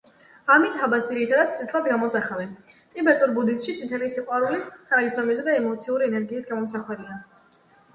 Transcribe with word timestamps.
ამიტაბჰას, 0.53 1.03
ძირითადად, 1.09 1.51
წითლად 1.59 1.89
გამოსახავენ; 1.91 2.57
ტიბეტურ 2.95 3.37
ბუდიზმში 3.37 3.77
წითელი 3.83 4.13
სიყვარულის, 4.17 4.75
თანაგრძნობისა 4.91 5.51
და 5.53 5.59
ემოციური 5.63 6.13
ენერგიის 6.13 6.55
გამომსახველია. 6.55 7.25